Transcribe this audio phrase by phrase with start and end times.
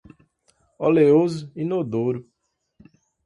[0.87, 2.19] oleoso, inodoro